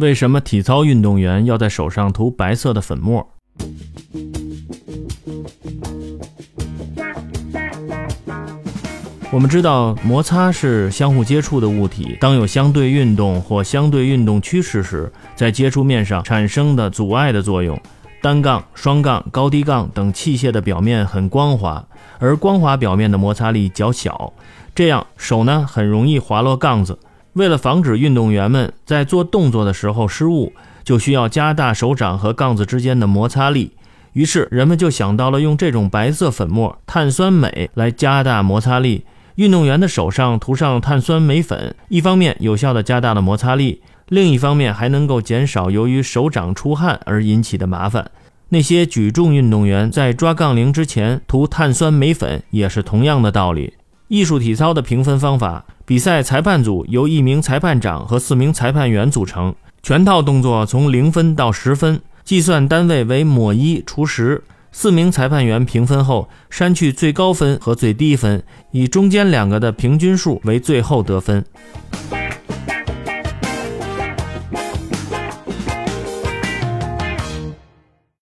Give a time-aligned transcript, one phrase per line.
[0.00, 3.34] 为什么体操运动员要在手上涂白色的粉末？
[9.30, 17.78] 我们知道，摩擦是相互接触的物体，当有相对运动或相对运动趋势时，在接触面上产生的阻碍的作用。
[18.22, 21.86] 单杠、双杠、高低杠等器械的表面很光滑，
[22.18, 24.32] 而光滑表面的摩擦力较小，
[24.74, 26.98] 这样手呢很容易滑落杠子。
[27.34, 30.52] 为了防止运动员们在做动作的时候失误，
[30.82, 33.72] 就需要加大手掌和杠子之间的摩擦力。
[34.12, 39.04] 于是人们就想到了用这种白色粉末碳酸镁来加大摩擦力。
[39.36, 48.10] 运动员的手上涂上碳酸镁粉，一方面有效地加大了摩擦力，另一方面还能够减少由于手掌出汗而引起的麻烦。
[48.48, 53.74] 那些举重运动员在抓杠铃之前涂碳酸镁粉也是同样的道理。
[54.08, 64.40] 艺术体操的评分方法：比赛裁判组由一名裁判长和四名裁判员组成，全套动作从零分到十分，计算单位为抹一除十。
[64.70, 71.44] 四名裁判员评分后，删去最高分和最低分，以中间两个的平均数为最后得分。